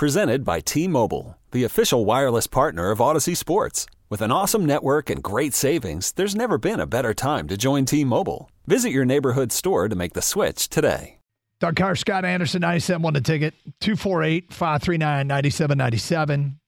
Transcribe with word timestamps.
Presented 0.00 0.46
by 0.46 0.60
T 0.60 0.88
Mobile, 0.88 1.36
the 1.50 1.64
official 1.64 2.06
wireless 2.06 2.46
partner 2.46 2.90
of 2.90 3.00
Audacy 3.00 3.36
Sports. 3.36 3.84
With 4.08 4.22
an 4.22 4.32
awesome 4.32 4.64
network 4.64 5.10
and 5.10 5.22
great 5.22 5.52
savings, 5.52 6.12
there's 6.12 6.34
never 6.34 6.56
been 6.56 6.80
a 6.80 6.86
better 6.86 7.12
time 7.12 7.46
to 7.48 7.58
join 7.58 7.84
T 7.84 8.02
Mobile. 8.02 8.50
Visit 8.66 8.92
your 8.92 9.04
neighborhood 9.04 9.52
store 9.52 9.90
to 9.90 9.94
make 9.94 10.14
the 10.14 10.22
switch 10.22 10.70
today. 10.70 11.18
Doug 11.58 11.74
Karsch, 11.74 11.98
Scott 11.98 12.24
Anderson, 12.24 12.62
97 12.62 13.02
won 13.02 13.12
the 13.12 13.20
ticket. 13.20 13.52
248 13.80 14.54
539 14.54 15.26
9797. 15.26 16.58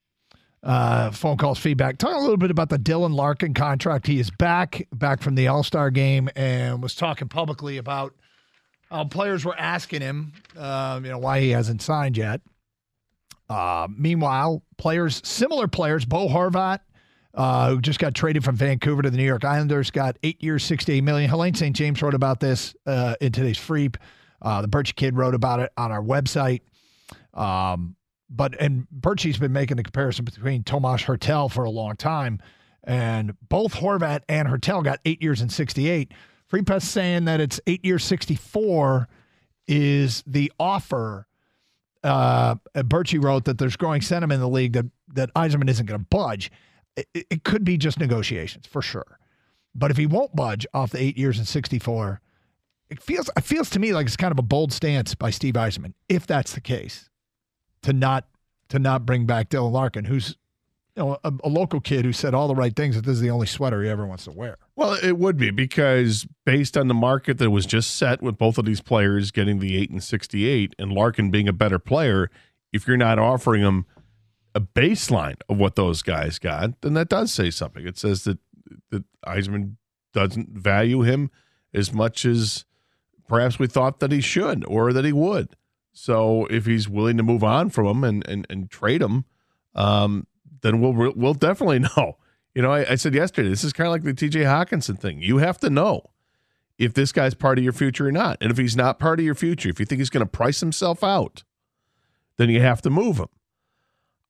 Uh, 0.61 1.09
phone 1.09 1.37
calls, 1.37 1.57
feedback. 1.57 1.97
Talk 1.97 2.13
a 2.13 2.19
little 2.19 2.37
bit 2.37 2.51
about 2.51 2.69
the 2.69 2.77
Dylan 2.77 3.15
Larkin 3.15 3.55
contract. 3.55 4.05
He 4.05 4.19
is 4.19 4.29
back, 4.29 4.87
back 4.93 5.23
from 5.23 5.33
the 5.33 5.47
All 5.47 5.63
Star 5.63 5.89
game, 5.89 6.29
and 6.35 6.83
was 6.83 6.93
talking 6.93 7.29
publicly 7.29 7.77
about 7.77 8.13
how 8.91 9.05
players 9.05 9.43
were 9.43 9.57
asking 9.57 10.01
him, 10.01 10.33
uh, 10.55 10.99
you 11.01 11.09
know, 11.09 11.17
why 11.17 11.39
he 11.39 11.49
hasn't 11.49 11.81
signed 11.81 12.15
yet. 12.15 12.39
Uh, 13.49 13.87
meanwhile, 13.95 14.63
players, 14.77 15.21
similar 15.23 15.67
players, 15.67 16.05
Bo 16.05 16.27
Horvat, 16.27 16.79
uh, 17.33 17.69
who 17.69 17.81
just 17.81 17.99
got 17.99 18.15
traded 18.15 18.43
from 18.43 18.55
Vancouver 18.55 19.01
to 19.01 19.09
the 19.09 19.17
New 19.17 19.25
York 19.25 19.43
Islanders, 19.43 19.91
got 19.91 20.17
eight 20.23 20.41
years, 20.41 20.63
sixty-eight 20.63 21.03
million. 21.03 21.29
Helene 21.29 21.53
St. 21.53 21.75
James 21.75 22.01
wrote 22.01 22.13
about 22.13 22.39
this 22.39 22.75
uh, 22.85 23.15
in 23.21 23.31
today's 23.31 23.57
Freep. 23.57 23.97
Uh, 24.41 24.61
the 24.61 24.67
Birch 24.67 24.95
Kid 24.95 25.15
wrote 25.15 25.35
about 25.35 25.59
it 25.59 25.71
on 25.77 25.91
our 25.91 26.01
website. 26.01 26.61
Um, 27.33 27.95
but 28.29 28.59
and 28.59 28.87
Birchie's 28.89 29.37
been 29.37 29.53
making 29.53 29.77
the 29.77 29.83
comparison 29.83 30.25
between 30.25 30.63
Tomas 30.63 31.03
Hertl 31.03 31.51
for 31.51 31.65
a 31.65 31.69
long 31.69 31.95
time, 31.95 32.39
and 32.83 33.35
both 33.49 33.75
Horvat 33.75 34.21
and 34.29 34.47
Hertl 34.47 34.83
got 34.83 34.99
eight 35.05 35.21
years 35.21 35.41
and 35.41 35.51
sixty-eight. 35.51 36.11
Free 36.47 36.61
Press 36.61 36.87
saying 36.87 37.25
that 37.25 37.41
it's 37.41 37.59
eight 37.67 37.83
years 37.85 38.03
sixty-four 38.03 39.07
is 39.67 40.23
the 40.25 40.51
offer. 40.59 41.27
Uh, 42.03 42.55
Birchie 42.75 43.23
wrote 43.23 43.45
that 43.45 43.57
there's 43.57 43.77
growing 43.77 44.01
sentiment 44.01 44.35
in 44.35 44.41
the 44.41 44.49
league 44.49 44.73
that 44.73 44.85
that 45.13 45.33
Yzerman 45.35 45.69
isn't 45.69 45.85
going 45.85 45.99
to 45.99 46.05
budge. 46.09 46.51
It, 46.97 47.07
it 47.13 47.43
could 47.43 47.63
be 47.63 47.77
just 47.77 47.99
negotiations 47.99 48.67
for 48.67 48.81
sure, 48.81 49.19
but 49.73 49.89
if 49.89 49.97
he 49.97 50.05
won't 50.05 50.35
budge 50.35 50.67
off 50.73 50.91
the 50.91 51.01
eight 51.01 51.17
years 51.17 51.37
and 51.37 51.47
sixty-four, 51.47 52.19
it 52.89 53.01
feels 53.01 53.29
it 53.37 53.43
feels 53.43 53.69
to 53.71 53.79
me 53.79 53.93
like 53.93 54.05
it's 54.05 54.17
kind 54.17 54.31
of 54.31 54.37
a 54.37 54.43
bold 54.43 54.73
stance 54.73 55.15
by 55.15 55.29
Steve 55.29 55.53
Yzerman, 55.53 55.93
if 56.09 56.27
that's 56.27 56.53
the 56.53 56.61
case, 56.61 57.09
to 57.83 57.93
not 57.93 58.27
to 58.69 58.79
not 58.79 59.05
bring 59.05 59.25
back 59.25 59.49
Dylan 59.49 59.71
Larkin, 59.71 60.05
who's 60.05 60.35
you 60.95 61.03
know 61.03 61.17
a, 61.23 61.33
a 61.43 61.49
local 61.49 61.79
kid 61.79 62.05
who 62.05 62.13
said 62.13 62.33
all 62.33 62.47
the 62.47 62.55
right 62.55 62.75
things 62.75 62.95
that 62.95 63.05
this 63.05 63.15
is 63.15 63.21
the 63.21 63.31
only 63.31 63.47
sweater 63.47 63.81
he 63.81 63.89
ever 63.89 64.05
wants 64.05 64.25
to 64.25 64.31
wear. 64.31 64.57
Well, 64.75 64.93
it 64.93 65.17
would 65.19 65.37
be 65.37 65.51
because 65.51 66.27
based 66.45 66.75
on 66.77 66.87
the 66.87 66.95
market 66.95 67.37
that 67.37 67.51
was 67.51 67.65
just 67.65 67.95
set 67.95 68.23
with 68.23 68.37
both 68.37 68.57
of 68.57 68.65
these 68.65 68.81
players 68.81 69.29
getting 69.29 69.59
the 69.59 69.77
8 69.77 69.91
and 69.91 70.03
68 70.03 70.75
and 70.79 70.91
Larkin 70.91 71.29
being 71.29 71.47
a 71.47 71.53
better 71.53 71.77
player, 71.77 72.29
if 72.71 72.87
you're 72.87 72.97
not 72.97 73.19
offering 73.19 73.61
him 73.61 73.85
a 74.55 74.61
baseline 74.61 75.39
of 75.47 75.57
what 75.57 75.75
those 75.75 76.01
guys 76.01 76.39
got, 76.39 76.81
then 76.81 76.93
that 76.95 77.09
does 77.09 77.31
say 77.31 77.51
something. 77.51 77.85
It 77.85 77.97
says 77.97 78.23
that 78.23 78.39
that 78.89 79.03
Yzerman 79.25 79.75
doesn't 80.13 80.49
value 80.49 81.01
him 81.01 81.29
as 81.73 81.93
much 81.93 82.25
as 82.25 82.65
perhaps 83.27 83.59
we 83.59 83.67
thought 83.67 83.99
that 83.99 84.11
he 84.11 84.21
should 84.21 84.63
or 84.65 84.93
that 84.93 85.05
he 85.05 85.13
would. 85.13 85.55
So 85.91 86.45
if 86.47 86.65
he's 86.65 86.89
willing 86.89 87.17
to 87.17 87.23
move 87.23 87.43
on 87.43 87.69
from 87.69 87.85
him 87.85 88.03
and 88.03 88.27
and, 88.27 88.47
and 88.49 88.69
trade 88.69 89.01
him, 89.01 89.25
um, 89.75 90.25
then 90.61 90.81
we'll 90.81 91.13
we'll 91.15 91.33
definitely 91.35 91.79
know. 91.97 92.17
You 92.55 92.61
know, 92.61 92.71
I, 92.71 92.91
I 92.91 92.95
said 92.95 93.13
yesterday, 93.15 93.49
this 93.49 93.63
is 93.63 93.73
kind 93.73 93.87
of 93.87 93.91
like 93.91 94.03
the 94.03 94.13
TJ 94.13 94.43
Hockenson 94.43 94.99
thing. 94.99 95.21
You 95.21 95.37
have 95.37 95.59
to 95.59 95.69
know 95.69 96.11
if 96.77 96.93
this 96.93 97.11
guy's 97.11 97.33
part 97.33 97.57
of 97.57 97.63
your 97.63 97.73
future 97.73 98.07
or 98.07 98.11
not. 98.11 98.37
And 98.41 98.51
if 98.51 98.57
he's 98.57 98.75
not 98.75 98.99
part 98.99 99.19
of 99.19 99.25
your 99.25 99.35
future, 99.35 99.69
if 99.69 99.79
you 99.79 99.85
think 99.85 99.99
he's 99.99 100.09
going 100.09 100.25
to 100.25 100.29
price 100.29 100.59
himself 100.59 101.03
out, 101.03 101.43
then 102.37 102.49
you 102.49 102.61
have 102.61 102.81
to 102.83 102.89
move 102.89 103.17
him. 103.17 103.29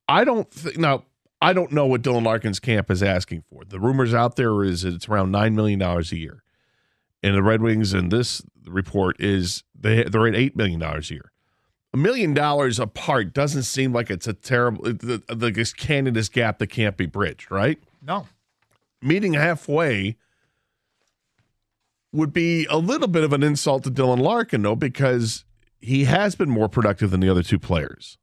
I 0.08 0.24
don't 0.24 0.50
think, 0.52 0.78
now, 0.78 1.04
I 1.42 1.54
don't 1.54 1.72
know 1.72 1.86
what 1.86 2.02
Dylan 2.02 2.26
Larkin's 2.26 2.60
camp 2.60 2.90
is 2.92 3.04
asking 3.04 3.44
for. 3.50 3.64
The 3.66 3.80
rumors 3.80 4.14
out 4.14 4.36
there 4.36 4.64
is 4.64 4.84
it's 4.84 5.10
around 5.10 5.34
$9 5.34 5.54
million 5.54 5.82
a 5.82 6.02
year. 6.16 6.44
And 7.22 7.36
the 7.36 7.44
Red 7.44 7.62
Wings 7.62 7.94
in 7.94 8.10
this 8.10 8.42
report 8.66 9.20
is 9.20 9.64
they, 9.78 10.04
they're 10.04 10.28
at 10.28 10.34
$8 10.34 10.56
million 10.56 10.82
a 10.82 11.00
year 11.02 11.32
a 11.94 11.98
million 11.98 12.34
dollars 12.34 12.80
apart 12.80 13.34
doesn't 13.34 13.64
seem 13.64 13.94
like 13.94 14.10
it's 14.10 14.28
a 14.28 14.34
terrible 14.34 14.84
the, 14.84 15.22
the 15.28 16.12
this 16.12 16.30
gap 16.30 16.58
that 16.58 16.68
can't 16.68 16.98
be 16.98 17.06
bridged, 17.06 17.52
right? 17.52 17.80
No. 18.06 18.28
Meeting 19.02 19.34
halfway 19.34 20.18
would 22.12 22.32
be 22.34 22.66
a 22.70 22.78
little 22.78 23.08
bit 23.08 23.24
of 23.24 23.34
an 23.34 23.44
insult 23.44 23.84
to 23.84 23.92
Dylan 23.92 24.20
Larkin, 24.20 24.62
though, 24.62 24.76
because 24.76 25.46
he 25.80 26.04
has 26.06 26.36
been 26.36 26.50
more 26.50 26.70
productive 26.70 27.12
than 27.12 27.20
the 27.20 27.30
other 27.30 27.44
two 27.44 27.60
players. 27.60 28.18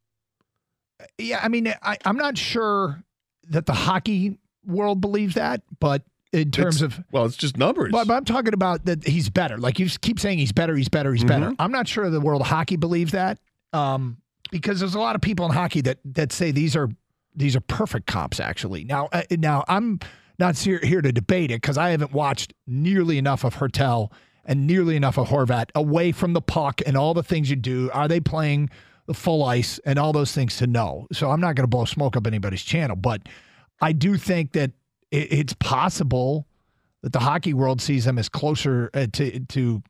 Yeah, 1.18 1.40
I 1.42 1.48
mean, 1.48 1.72
I, 1.82 1.96
I'm 2.04 2.16
not 2.16 2.38
sure 2.38 3.02
that 3.48 3.66
the 3.66 3.72
hockey 3.72 4.38
world 4.64 5.00
believes 5.00 5.34
that, 5.34 5.62
but 5.80 6.02
in 6.32 6.50
terms 6.52 6.82
It's- 6.82 6.98
of 6.98 7.04
well, 7.10 7.24
it's 7.24 7.36
just 7.36 7.56
numbers. 7.56 7.90
But, 7.90 8.06
but 8.06 8.14
I'm 8.14 8.24
talking 8.24 8.54
about 8.54 8.84
that 8.84 9.04
he's 9.06 9.28
better. 9.28 9.58
Like 9.58 9.78
you 9.78 9.86
just 9.86 10.00
keep 10.02 10.20
saying 10.20 10.38
he's 10.38 10.52
better, 10.52 10.76
he's 10.76 10.88
better, 10.88 11.12
he's 11.12 11.24
better. 11.24 11.52
I'm 11.58 11.72
not 11.72 11.88
sure 11.88 12.08
the 12.10 12.20
world 12.20 12.42
of 12.42 12.46
hockey 12.46 12.76
believes 12.76 13.12
that. 13.12 13.38
Um, 13.72 14.18
because 14.52 14.78
there's 14.80 14.94
a 14.94 15.00
lot 15.00 15.16
of 15.16 15.22
people 15.22 15.46
in 15.46 15.52
hockey 15.52 15.80
that 15.82 15.98
that 16.04 16.32
say 16.32 16.50
these 16.52 16.76
are 16.76 16.88
these 17.34 17.56
are 17.56 17.60
perfect 17.60 18.06
comps 18.06 18.40
actually. 18.40 18.84
Now 18.84 19.08
uh, 19.12 19.22
now 19.30 19.64
I'm 19.68 20.00
not 20.40 20.58
here, 20.58 20.80
here 20.82 21.02
to 21.02 21.12
debate 21.12 21.50
it 21.50 21.60
because 21.60 21.78
I 21.78 21.90
haven't 21.90 22.12
watched 22.12 22.54
nearly 22.66 23.18
enough 23.18 23.44
of 23.44 23.56
Hertl 23.56 24.10
and 24.44 24.66
nearly 24.66 24.96
enough 24.96 25.18
of 25.18 25.28
Horvat 25.28 25.70
away 25.74 26.12
from 26.12 26.32
the 26.32 26.40
puck 26.40 26.80
and 26.86 26.96
all 26.96 27.14
the 27.14 27.22
things 27.22 27.50
you 27.50 27.56
do. 27.56 27.90
Are 27.92 28.08
they 28.08 28.20
playing 28.20 28.70
the 29.06 29.14
full 29.14 29.44
ice 29.44 29.78
and 29.84 29.98
all 29.98 30.12
those 30.12 30.32
things 30.32 30.56
to 30.56 30.66
know? 30.66 31.06
So 31.12 31.30
I'm 31.30 31.40
not 31.40 31.54
going 31.54 31.64
to 31.64 31.68
blow 31.68 31.84
smoke 31.84 32.16
up 32.16 32.26
anybody's 32.26 32.62
channel, 32.62 32.96
but 32.96 33.22
I 33.80 33.92
do 33.92 34.16
think 34.16 34.52
that 34.52 34.72
it, 35.10 35.32
it's 35.32 35.52
possible 35.52 36.46
that 37.02 37.12
the 37.12 37.20
hockey 37.20 37.54
world 37.54 37.80
sees 37.80 38.06
them 38.06 38.18
as 38.18 38.28
closer 38.28 38.90
uh, 38.94 39.06
to 39.12 39.40
to 39.40 39.82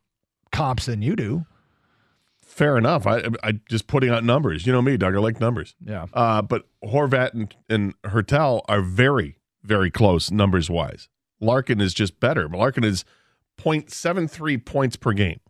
comps 0.53 0.87
than 0.87 1.01
you 1.01 1.17
do. 1.17 1.47
Fair 2.51 2.77
enough. 2.77 3.07
I 3.07 3.23
I 3.43 3.53
just 3.69 3.87
putting 3.87 4.11
out 4.11 4.25
numbers. 4.25 4.67
You 4.67 4.73
know 4.73 4.83
me, 4.83 4.97
Doug. 4.97 5.15
I 5.15 5.19
like 5.19 5.41
numbers. 5.41 5.75
Yeah. 5.85 6.07
Uh, 6.13 6.43
but 6.43 6.67
Horvat 6.85 7.33
and, 7.33 7.55
and 7.69 7.95
Hertl 8.03 8.63
are 8.69 8.83
very, 8.83 9.39
very 9.63 9.91
close 9.91 10.31
numbers 10.31 10.69
wise. 10.69 11.09
Larkin 11.41 11.81
is 11.81 11.95
just 11.95 12.21
better. 12.21 12.49
Larkin 12.49 12.85
is 12.85 13.05
0.73 13.59 14.65
points 14.65 14.97
per 14.97 15.13
game. 15.13 15.41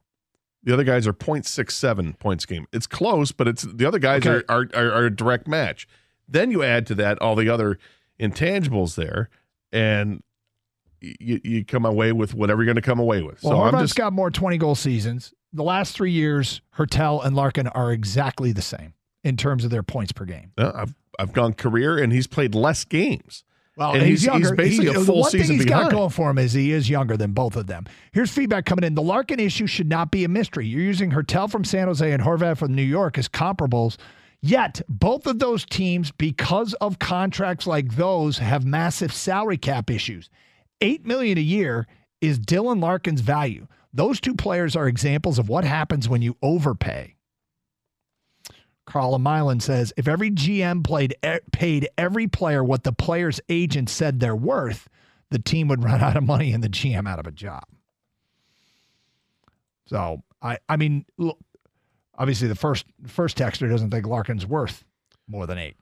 The 0.63 0.75
other 0.75 0.85
guys 0.85 1.07
are 1.07 1.13
0.67 1.13 2.19
points 2.19 2.45
game. 2.45 2.67
It's 2.73 2.87
close, 2.87 3.33
but 3.33 3.49
it's 3.49 3.63
the 3.63 3.87
other 3.87 3.99
guys 3.99 4.25
Okay. 4.27 4.45
are, 4.49 4.57
are, 4.61 4.69
are 4.75 4.93
are 4.93 5.05
a 5.07 5.11
direct 5.15 5.49
match. 5.49 5.89
Then 6.29 6.51
you 6.51 6.63
add 6.63 6.87
to 6.89 6.95
that 6.97 7.21
all 7.21 7.35
the 7.35 7.49
other 7.49 7.79
intangibles 8.21 8.95
there, 8.95 9.31
and 9.73 10.23
you, 11.01 11.41
you 11.43 11.65
come 11.65 11.87
away 11.87 12.13
with 12.13 12.35
whatever 12.35 12.61
you're 12.63 12.67
going 12.73 12.77
to 12.77 12.83
come 12.83 13.01
away 13.01 13.23
with. 13.23 13.43
Well, 13.43 13.53
so 13.55 13.63
I'm 13.63 13.83
just 13.83 13.97
got 13.97 14.13
more 14.13 14.31
20 14.31 14.59
goal 14.59 14.75
seasons. 14.75 15.33
The 15.53 15.63
last 15.65 15.95
three 15.97 16.13
years, 16.13 16.61
Hertl 16.77 17.25
and 17.25 17.35
Larkin 17.35 17.67
are 17.69 17.93
exactly 17.93 18.53
the 18.53 18.63
same 18.63 18.95
in 19.25 19.37
terms 19.37 19.65
of 19.65 19.71
their 19.71 19.83
points 19.83 20.13
per 20.13 20.25
game. 20.25 20.53
uh, 20.59 20.73
I've 20.75 20.95
I've 21.19 21.33
gone 21.33 21.53
career, 21.53 21.99
and 21.99 22.13
he's 22.13 22.27
played 22.27 22.55
less 22.55 22.85
games. 22.85 23.45
Well, 23.77 23.93
And 23.93 24.03
he's, 24.03 24.23
he's- 24.23 24.35
he's 24.35 24.43
younger. 24.45 24.55
basically 24.57 24.87
a 24.89 24.93
the 24.95 25.05
full 25.05 25.21
one 25.21 25.31
season 25.31 25.47
thing 25.49 25.57
he's 25.59 25.67
behind. 25.67 25.91
got 25.91 25.97
going 25.97 26.11
for 26.11 26.31
him 26.31 26.39
is 26.39 26.53
he 26.53 26.73
is 26.73 26.89
younger 26.89 27.17
than 27.17 27.33
both 27.33 27.57
of 27.57 27.67
them. 27.67 27.87
Here's 28.13 28.31
feedback 28.31 28.65
coming 28.65 28.85
in. 28.85 28.95
The 28.95 29.03
Larkin 29.03 29.39
issue 29.41 29.67
should 29.67 29.89
not 29.89 30.11
be 30.11 30.25
a 30.25 30.29
mystery. 30.29 30.67
You're 30.67 30.83
using 30.83 31.11
Hertl 31.11 31.51
from 31.51 31.65
San 31.65 31.87
Jose 31.89 32.11
and 32.11 32.23
Horvat 32.23 32.57
from 32.59 32.75
New 32.75 32.83
York 32.83 33.17
as 33.19 33.29
comparables. 33.29 33.97
Yet, 34.43 34.81
both 34.89 35.27
of 35.27 35.39
those 35.39 35.67
teams, 35.67 36.11
because 36.13 36.73
of 36.75 36.99
contracts 36.99 37.67
like 37.67 37.97
those, 37.97 38.39
have 38.39 38.65
massive 38.65 39.13
salary 39.13 39.59
cap 39.59 39.91
issues. 39.91 40.31
Eight 40.81 41.05
million 41.05 41.37
a 41.37 41.43
year 41.43 41.87
is 42.23 42.39
Dylan 42.39 42.81
Larkin's 42.81 43.21
value. 43.21 43.67
Those 43.93 44.21
two 44.21 44.35
players 44.35 44.77
are 44.77 44.87
examples 44.87 45.39
of 45.39 45.49
what 45.49 45.65
happens 45.65 46.09
when 46.09 46.23
you 46.23 46.37
overpay. 46.43 47.17
Carl 48.87 49.19
Milan 49.19 49.61
says 49.61 49.93
if 49.97 50.09
every 50.09 50.31
GM 50.31 50.83
played 50.83 51.15
paid 51.53 51.89
every 51.97 52.27
player 52.27 52.65
what 52.65 52.83
the 52.83 52.93
player's 52.93 53.41
agent 53.49 53.89
said 53.89 54.19
they're 54.19 54.35
worth, 54.35 54.89
the 55.31 55.39
team 55.39 55.69
would 55.69 55.85
run 55.85 56.01
out 56.01 56.17
of 56.17 56.25
money 56.25 56.53
and 56.53 56.63
the 56.63 56.69
GM 56.69 57.09
out 57.09 57.21
of 57.21 57.27
a 57.27 57.31
job. 57.31 57.65
So 59.87 60.23
I 60.43 60.59
I 60.69 60.77
mean, 60.77 61.05
look, 61.19 61.39
obviously 62.17 62.49
the 62.49 62.55
first 62.55 62.85
first 63.07 63.37
texter 63.37 63.69
doesn't 63.69 63.91
think 63.91 64.07
Larkin's 64.07 64.47
worth 64.47 64.85
more 65.29 65.47
than 65.47 65.59
eight. 65.59 65.77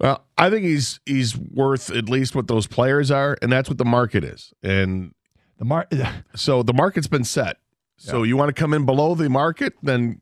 Well, 0.00 0.24
I 0.36 0.50
think 0.50 0.64
he's 0.64 1.00
he's 1.06 1.36
worth 1.36 1.90
at 1.90 2.08
least 2.08 2.34
what 2.34 2.48
those 2.48 2.66
players 2.66 3.10
are, 3.10 3.36
and 3.42 3.50
that's 3.50 3.68
what 3.68 3.78
the 3.78 3.84
market 3.84 4.24
is. 4.24 4.52
And 4.62 5.12
The 5.58 5.64
mar- 5.64 5.88
so 6.34 6.62
the 6.62 6.72
market's 6.72 7.08
been 7.08 7.24
set. 7.24 7.58
So 8.00 8.22
you 8.22 8.36
want 8.36 8.48
to 8.48 8.52
come 8.52 8.72
in 8.72 8.86
below 8.86 9.16
the 9.16 9.28
market, 9.28 9.74
then 9.82 10.20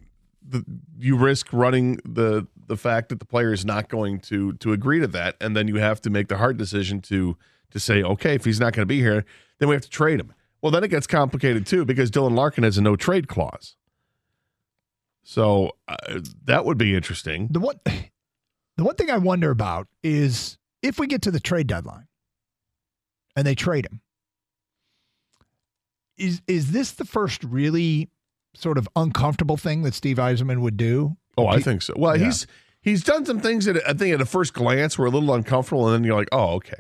the, 0.49 0.65
you 0.99 1.15
risk 1.17 1.53
running 1.53 2.01
the 2.07 2.47
the 2.69 2.77
fact 2.77 3.11
that 3.11 3.21
the 3.21 3.27
player 3.27 3.53
is 3.53 3.67
not 3.67 3.89
going 3.89 4.19
to 4.21 4.55
to 4.55 4.73
agree 4.73 4.99
to 5.01 5.07
that, 5.09 5.37
and 5.41 5.55
then 5.55 5.69
you 5.69 5.77
have 5.77 6.01
to 6.03 6.11
make 6.11 6.29
the 6.29 6.39
hard 6.39 6.57
decision 6.57 7.03
to 7.03 7.37
to 7.71 7.79
say, 7.79 8.03
okay, 8.03 8.35
if 8.35 8.45
he's 8.45 8.59
not 8.59 8.73
going 8.73 8.83
to 8.83 8.87
be 8.87 9.01
here, 9.01 9.25
then 9.59 9.69
we 9.69 9.75
have 9.75 9.83
to 9.83 9.91
trade 9.91 10.19
him. 10.19 10.33
Well, 10.63 10.73
then 10.73 10.85
it 10.85 10.89
gets 10.89 11.07
complicated 11.07 11.67
too 11.67 11.85
because 11.85 12.11
Dylan 12.11 12.35
Larkin 12.35 12.65
has 12.65 12.79
a 12.79 12.83
no 12.83 12.97
trade 12.97 13.29
clause. 13.29 13.77
So 15.23 15.73
uh, 15.89 16.21
that 16.45 16.65
would 16.65 16.79
be 16.79 16.95
interesting. 16.95 17.49
the 17.51 17.61
what 17.61 17.85
The 17.85 18.85
one 18.85 18.95
thing 18.95 19.11
I 19.11 19.19
wonder 19.19 19.51
about 19.51 19.89
is 20.03 20.57
if 20.83 20.99
we 20.99 21.07
get 21.07 21.23
to 21.23 21.31
the 21.31 21.41
trade 21.41 21.67
deadline 21.67 22.07
and 23.35 23.47
they 23.47 23.55
trade 23.55 23.87
him, 23.87 24.01
is 26.19 26.43
is 26.47 26.73
this 26.73 26.93
the 26.93 27.05
first 27.05 27.43
really 27.45 28.09
sort 28.55 28.79
of 28.79 28.89
uncomfortable 28.97 29.57
thing 29.57 29.83
that 29.83 29.95
Steve 29.95 30.17
Yzerman 30.17 30.61
would 30.61 30.77
do? 30.77 31.17
Oh, 31.39 31.47
I 31.47 31.61
think 31.61 31.83
so. 31.83 31.95
Well, 31.97 32.17
Yeah. 32.17 32.27
he's 32.27 32.47
he's 32.81 33.05
done 33.05 33.25
some 33.27 33.41
things 33.41 33.65
that 33.67 33.77
I 33.89 33.93
think 33.93 34.15
at 34.15 34.21
a 34.21 34.27
first 34.27 34.55
glance 34.55 34.97
were 34.99 35.07
a 35.07 35.11
little 35.11 35.35
uncomfortable, 35.35 35.87
and 35.87 35.95
then 35.95 36.05
you're 36.05 36.17
like, 36.17 36.29
oh, 36.33 36.55
okay. 36.55 36.79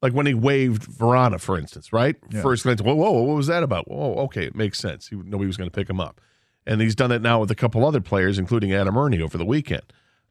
Like 0.00 0.12
when 0.12 0.26
he 0.26 0.34
waived 0.34 0.82
Vrana, 0.88 1.40
for 1.40 1.58
instance, 1.58 1.92
right? 1.92 2.14
Yeah. 2.30 2.40
First 2.40 2.62
glance, 2.62 2.80
whoa, 2.80 2.94
whoa, 2.94 3.10
what 3.22 3.36
was 3.36 3.48
that 3.48 3.62
about? 3.64 3.90
Whoa, 3.90 4.14
okay, 4.24 4.44
it 4.44 4.54
makes 4.54 4.78
sense. 4.78 5.08
He, 5.08 5.16
nobody 5.16 5.46
was 5.48 5.56
going 5.56 5.68
to 5.68 5.74
pick 5.74 5.90
him 5.90 6.00
up, 6.00 6.20
and 6.66 6.80
he's 6.80 6.94
done 6.94 7.10
it 7.10 7.20
now 7.20 7.40
with 7.40 7.50
a 7.50 7.56
couple 7.56 7.84
other 7.84 8.00
players, 8.00 8.38
including 8.38 8.72
Adam 8.72 8.96
Erne 8.96 9.20
over 9.20 9.36
the 9.36 9.44
weekend. 9.44 9.82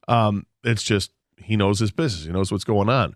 Um, 0.07 0.45
it's 0.63 0.83
just 0.83 1.11
he 1.37 1.55
knows 1.57 1.79
his 1.79 1.91
business. 1.91 2.25
He 2.25 2.31
knows 2.31 2.51
what's 2.51 2.63
going 2.63 2.87
on. 2.89 3.13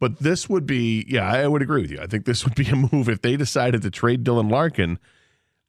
But 0.00 0.18
this 0.18 0.48
would 0.48 0.64
be, 0.66 1.04
yeah, 1.08 1.30
I 1.30 1.46
would 1.46 1.60
agree 1.60 1.82
with 1.82 1.90
you. 1.90 2.00
I 2.00 2.06
think 2.06 2.24
this 2.24 2.44
would 2.44 2.54
be 2.54 2.66
a 2.68 2.74
move 2.74 3.08
if 3.08 3.20
they 3.20 3.36
decided 3.36 3.82
to 3.82 3.90
trade 3.90 4.24
Dylan 4.24 4.50
Larkin. 4.50 4.98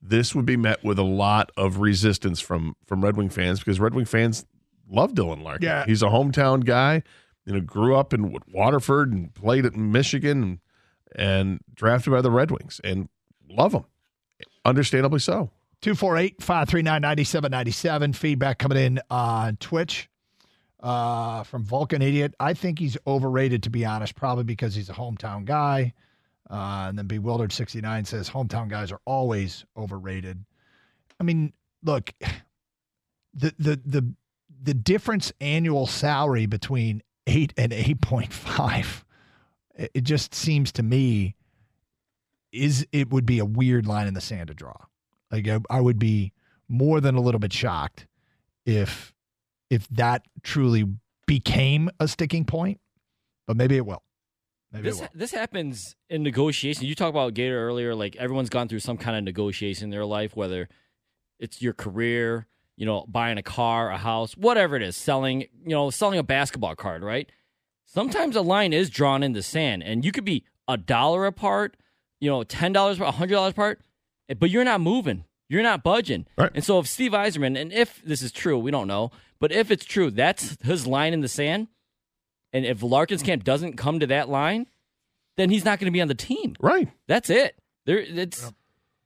This 0.01 0.33
would 0.33 0.45
be 0.45 0.57
met 0.57 0.83
with 0.83 0.97
a 0.97 1.03
lot 1.03 1.51
of 1.57 1.77
resistance 1.77 2.39
from 2.39 2.75
from 2.87 3.03
Red 3.03 3.17
Wing 3.17 3.29
fans 3.29 3.59
because 3.59 3.79
Red 3.79 3.93
Wing 3.93 4.05
fans 4.05 4.45
love 4.89 5.13
Dylan 5.13 5.43
Larkin. 5.43 5.67
Yeah. 5.67 5.85
he's 5.85 6.01
a 6.01 6.07
hometown 6.07 6.65
guy. 6.65 7.03
You 7.45 7.53
know, 7.53 7.59
grew 7.59 7.95
up 7.95 8.13
in 8.13 8.35
Waterford 8.51 9.11
and 9.11 9.33
played 9.33 9.65
at 9.65 9.75
Michigan 9.75 10.43
and, 10.43 10.59
and 11.15 11.59
drafted 11.73 12.13
by 12.13 12.21
the 12.21 12.31
Red 12.31 12.51
Wings 12.51 12.79
and 12.83 13.09
love 13.49 13.73
him. 13.73 13.85
Understandably 14.63 15.19
so. 15.19 15.49
248 15.81 16.41
539 16.41 17.01
9797. 17.01 18.13
Feedback 18.13 18.59
coming 18.59 18.77
in 18.77 18.99
on 19.09 19.57
Twitch 19.57 20.07
uh, 20.81 21.43
from 21.43 21.63
Vulcan 21.63 22.01
Idiot. 22.01 22.33
I 22.39 22.53
think 22.53 22.79
he's 22.79 22.97
overrated, 23.05 23.63
to 23.63 23.69
be 23.69 23.85
honest, 23.85 24.15
probably 24.15 24.43
because 24.43 24.75
he's 24.75 24.89
a 24.89 24.93
hometown 24.93 25.45
guy. 25.45 25.93
Uh, 26.49 26.87
and 26.89 26.97
then 26.97 27.07
Bewildered 27.07 27.53
69 27.53 28.05
says 28.05 28.29
hometown 28.29 28.67
guys 28.67 28.91
are 28.91 28.99
always 29.05 29.65
overrated. 29.77 30.43
I 31.19 31.23
mean, 31.23 31.53
look, 31.83 32.11
the, 33.33 33.53
the, 33.57 33.81
the, 33.85 34.13
the 34.63 34.73
difference 34.73 35.31
annual 35.39 35.87
salary 35.87 36.45
between 36.45 37.01
8 37.27 37.53
and 37.57 37.71
8.5, 37.71 39.03
it 39.75 39.91
it 39.93 40.03
just 40.03 40.35
seems 40.35 40.71
to 40.73 40.83
me 40.83 41.35
is 42.51 42.85
it 42.91 43.09
would 43.09 43.25
be 43.25 43.39
a 43.39 43.45
weird 43.45 43.87
line 43.87 44.07
in 44.07 44.13
the 44.13 44.21
sand 44.21 44.47
to 44.49 44.53
draw. 44.53 44.75
Like 45.31 45.47
I, 45.47 45.59
I 45.69 45.79
would 45.79 45.97
be 45.97 46.33
more 46.67 46.99
than 46.99 47.15
a 47.15 47.21
little 47.21 47.39
bit 47.39 47.53
shocked 47.53 48.07
if 48.65 49.13
if 49.71 49.87
that 49.89 50.23
truly 50.43 50.85
became 51.25 51.89
a 51.99 52.07
sticking 52.07 52.45
point. 52.45 52.79
But 53.47 53.57
maybe 53.57 53.75
it 53.77 53.85
will. 53.87 54.03
Maybe 54.71 54.83
This 54.83 54.99
it 54.99 55.01
will. 55.01 55.09
this 55.15 55.31
happens 55.31 55.95
in 56.09 56.21
negotiation. 56.21 56.85
You 56.85 56.93
talk 56.93 57.09
about 57.09 57.33
Gator 57.33 57.59
earlier. 57.67 57.95
Like 57.95 58.15
everyone's 58.17 58.49
gone 58.49 58.67
through 58.67 58.79
some 58.81 58.97
kind 58.97 59.17
of 59.17 59.23
negotiation 59.23 59.85
in 59.85 59.89
their 59.89 60.05
life, 60.05 60.35
whether 60.35 60.69
it's 61.39 61.61
your 61.61 61.73
career, 61.73 62.45
you 62.77 62.85
know, 62.85 63.05
buying 63.07 63.37
a 63.37 63.43
car, 63.43 63.89
a 63.89 63.97
house, 63.97 64.33
whatever 64.37 64.75
it 64.75 64.81
is, 64.83 64.95
selling, 64.95 65.41
you 65.41 65.69
know, 65.69 65.89
selling 65.89 66.19
a 66.19 66.23
basketball 66.23 66.75
card, 66.75 67.01
right? 67.03 67.29
Sometimes 67.85 68.35
a 68.35 68.41
line 68.41 68.71
is 68.73 68.89
drawn 68.89 69.23
in 69.23 69.33
the 69.33 69.43
sand, 69.43 69.83
and 69.83 70.05
you 70.05 70.11
could 70.11 70.23
be 70.23 70.45
a 70.67 70.77
dollar 70.77 71.25
apart, 71.25 71.75
you 72.21 72.29
know, 72.29 72.43
ten 72.43 72.71
dollars, 72.71 72.99
a 72.99 73.11
hundred 73.11 73.35
dollars 73.35 73.51
apart, 73.51 73.81
eh, 74.29 74.33
but 74.35 74.49
you're 74.49 74.63
not 74.63 74.79
moving, 74.79 75.25
you're 75.49 75.63
not 75.63 75.83
budging. 75.83 76.25
Right. 76.37 76.51
And 76.53 76.63
so 76.63 76.79
if 76.79 76.87
Steve 76.87 77.11
Yzerman, 77.11 77.59
and 77.59 77.73
if 77.73 78.01
this 78.05 78.21
is 78.21 78.31
true, 78.31 78.57
we 78.57 78.71
don't 78.71 78.87
know, 78.87 79.11
but 79.41 79.51
if 79.51 79.71
it's 79.71 79.83
true, 79.83 80.11
that's 80.11 80.55
his 80.61 80.87
line 80.87 81.13
in 81.13 81.19
the 81.19 81.27
sand. 81.27 81.67
And 82.53 82.63
if 82.63 82.83
Larkin's 82.83 83.23
camp 83.23 83.43
doesn't 83.43 83.75
come 83.75 83.99
to 83.99 84.07
that 84.07 84.29
line, 84.29 84.67
then 85.35 85.49
he's 85.49 85.65
not 85.65 85.79
going 85.79 85.87
to 85.87 85.91
be 85.91 86.01
on 86.01 86.07
the 86.07 86.15
team. 86.15 86.55
Right. 86.59 86.89
That's 87.07 87.29
it. 87.29 87.55
There, 87.85 87.97
it's 87.97 88.53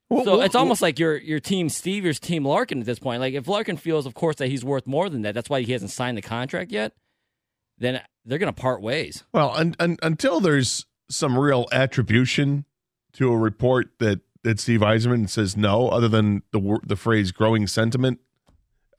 Well, 0.09 0.25
so 0.25 0.31
well, 0.33 0.41
it's 0.41 0.55
almost 0.55 0.81
like 0.81 0.99
your 0.99 1.15
your 1.17 1.39
team 1.39 1.69
Steve, 1.69 2.03
your 2.03 2.13
team 2.13 2.43
Larkin 2.43 2.81
at 2.81 2.85
this 2.85 2.99
point. 2.99 3.21
Like 3.21 3.33
if 3.33 3.47
Larkin 3.47 3.77
feels, 3.77 4.05
of 4.05 4.13
course, 4.13 4.35
that 4.35 4.47
he's 4.47 4.65
worth 4.65 4.85
more 4.85 5.09
than 5.09 5.21
that, 5.21 5.33
that's 5.33 5.49
why 5.49 5.61
he 5.61 5.71
hasn't 5.71 5.91
signed 5.91 6.17
the 6.17 6.21
contract 6.21 6.71
yet. 6.71 6.91
Then 7.77 8.01
they're 8.25 8.39
going 8.39 8.53
to 8.53 8.61
part 8.61 8.81
ways. 8.81 9.23
Well, 9.31 9.51
un, 9.55 9.75
un, 9.79 9.97
until 10.03 10.39
there's 10.41 10.85
some 11.09 11.39
real 11.39 11.67
attribution 11.71 12.65
to 13.13 13.31
a 13.31 13.37
report 13.37 13.91
that 13.99 14.19
that 14.43 14.59
Steve 14.59 14.81
Yzerman 14.81 15.29
says 15.29 15.55
no, 15.55 15.87
other 15.89 16.09
than 16.09 16.43
the 16.51 16.79
the 16.85 16.97
phrase 16.97 17.31
"growing 17.31 17.67
sentiment," 17.67 18.19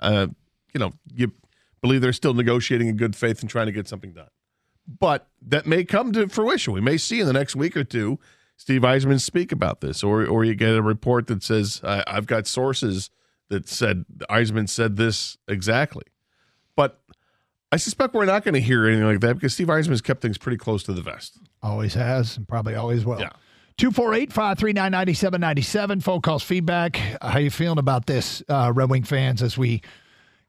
uh, 0.01 0.29
you 0.77 0.79
know, 0.79 0.93
you 1.15 1.33
believe 1.81 2.03
they're 2.03 2.13
still 2.13 2.35
negotiating 2.35 2.89
in 2.89 2.97
good 2.99 3.17
faith 3.17 3.41
and 3.41 3.49
trying 3.49 3.65
to 3.65 3.73
get 3.73 3.89
something 3.89 4.13
done. 4.13 4.29
But 4.87 5.27
that 5.41 5.67
may 5.67 5.85
come 5.85 6.13
to 6.13 6.29
fruition. 6.29 6.75
We 6.75 6.83
may 6.83 6.99
see 6.99 7.19
in 7.19 7.27
the 7.27 7.33
next 7.33 7.57
week 7.57 7.79
or 7.79 7.83
two 7.83 8.19
Steve 8.59 8.83
Yzerman 8.83 9.21
speak 9.21 9.53
about 9.53 9.81
this, 9.81 10.05
or 10.05 10.27
or 10.27 10.45
you 10.45 10.55
get 10.55 10.77
a 10.77 10.83
report 10.83 11.29
that 11.29 11.43
says 11.43 11.81
I, 11.83 12.05
I've 12.07 12.27
got 12.27 12.47
sources 12.47 13.11
that 13.49 13.69
said 13.69 14.05
Yzerman 14.31 14.69
said 14.69 14.97
this 14.97 15.39
exactly. 15.49 16.05
But 16.77 17.01
I 17.73 17.79
suspect 17.79 18.13
we're 18.13 18.27
not 18.27 18.45
going 18.45 18.55
to 18.55 18.61
hear 18.61 18.87
anything 18.87 19.07
like 19.07 19.21
that 19.21 19.35
because 19.35 19.55
Steve 19.55 19.69
Yzerman's 19.69 20.03
kept 20.03 20.21
things 20.21 20.37
pretty 20.37 20.59
close 20.59 20.83
to 20.85 20.93
the 20.93 21.03
vest. 21.03 21.39
Always 21.63 21.95
has 21.95 22.37
and 22.37 22.47
probably 22.47 22.75
always 22.75 23.07
will. 23.07 23.19
Yeah. 23.19 23.31
248 23.79 24.33
539 24.33 24.93
9797. 24.93 26.01
Phone 26.01 26.21
calls, 26.21 26.43
feedback. 26.43 26.97
How 27.23 27.39
you 27.39 27.51
feeling 27.51 27.79
about 27.79 28.07
this, 28.07 28.43
uh, 28.49 28.73
Red 28.75 28.91
Wing 28.91 29.03
fans, 29.03 29.43
as 29.43 29.57
we 29.59 29.83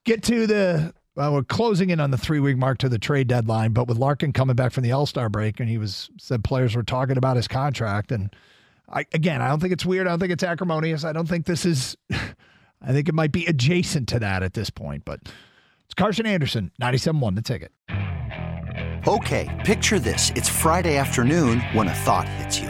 get 0.08 0.24
to 0.24 0.48
the. 0.48 0.94
Well, 1.16 1.34
we're 1.34 1.44
closing 1.44 1.90
in 1.90 2.00
on 2.00 2.12
the 2.12 2.18
three 2.18 2.40
week 2.40 2.58
mark 2.58 2.78
to 2.80 2.90
the 2.90 3.00
trade 3.00 3.28
deadline, 3.28 3.74
but 3.74 3.88
with 3.88 3.98
Larkin 3.98 4.34
coming 4.34 4.56
back 4.56 4.72
from 4.72 4.84
the 4.84 4.92
All 4.92 5.06
Star 5.06 5.30
break, 5.30 5.60
and 5.60 5.70
he 5.70 5.78
was 5.78 6.10
said 6.18 6.44
players 6.44 6.76
were 6.76 6.84
talking 6.84 7.18
about 7.18 7.36
his 7.36 7.48
contract, 7.48 8.12
and 8.12 8.36
I, 8.90 9.06
again, 9.14 9.42
I 9.42 9.48
don't 9.48 9.60
think 9.60 9.74
it's 9.74 9.86
weird. 9.86 10.08
I 10.08 10.12
don't 10.12 10.20
think 10.20 10.32
it's 10.32 10.44
acrimonious. 10.44 11.04
I 11.04 11.14
don't 11.14 11.28
think 11.28 11.46
this 11.46 11.66
is. 11.66 11.96
I 12.80 12.92
think 12.92 13.10
it 13.10 13.16
might 13.16 13.32
be 13.32 13.46
adjacent 13.48 14.08
to 14.10 14.20
that 14.20 14.44
at 14.44 14.54
this 14.54 14.70
point, 14.70 15.04
but 15.04 15.20
it's 15.86 15.96
Karsch 15.96 16.20
and 16.20 16.28
Anderson, 16.28 16.72
97.1 16.80 17.36
the 17.36 17.42
ticket. 17.42 17.72
Okay, 19.08 19.64
picture 19.66 20.00
this. 20.00 20.32
It's 20.36 20.48
Friday 20.48 20.98
afternoon 20.98 21.62
when 21.74 21.88
a 21.88 21.94
thought 21.96 22.30
hits 22.30 22.60
you. 22.60 22.70